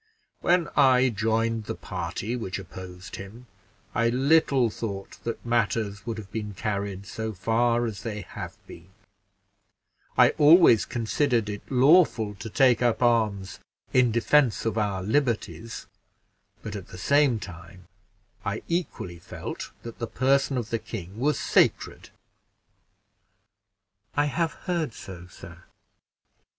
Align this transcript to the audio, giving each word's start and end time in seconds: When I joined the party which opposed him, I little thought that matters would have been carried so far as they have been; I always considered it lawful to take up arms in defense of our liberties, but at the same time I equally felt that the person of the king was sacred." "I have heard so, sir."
When 0.39 0.67
I 0.75 1.09
joined 1.09 1.65
the 1.65 1.75
party 1.75 2.35
which 2.35 2.57
opposed 2.57 3.17
him, 3.17 3.45
I 3.93 4.09
little 4.09 4.71
thought 4.71 5.19
that 5.25 5.45
matters 5.45 6.07
would 6.07 6.17
have 6.17 6.31
been 6.31 6.55
carried 6.55 7.05
so 7.05 7.33
far 7.33 7.85
as 7.85 8.01
they 8.01 8.21
have 8.21 8.55
been; 8.65 8.87
I 10.17 10.29
always 10.39 10.85
considered 10.85 11.49
it 11.49 11.61
lawful 11.71 12.33
to 12.33 12.49
take 12.49 12.81
up 12.81 13.03
arms 13.03 13.59
in 13.93 14.11
defense 14.11 14.65
of 14.65 14.75
our 14.75 15.03
liberties, 15.03 15.85
but 16.63 16.75
at 16.75 16.87
the 16.87 16.97
same 16.97 17.37
time 17.39 17.85
I 18.43 18.63
equally 18.67 19.19
felt 19.19 19.69
that 19.83 19.99
the 19.99 20.07
person 20.07 20.57
of 20.57 20.71
the 20.71 20.79
king 20.79 21.19
was 21.19 21.39
sacred." 21.39 22.09
"I 24.15 24.25
have 24.25 24.53
heard 24.65 24.95
so, 24.95 25.27
sir." 25.27 25.61